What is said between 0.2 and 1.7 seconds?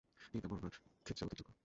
তিনি তা বর্ণনার ক্ষেত্রে অধিক যোগ্য।